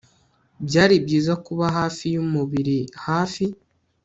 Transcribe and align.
byari 0.67 0.95
byiza 1.05 1.33
kuba 1.45 1.65
hafi 1.77 2.05
yumubiri 2.15 2.77
hafi 3.05 3.45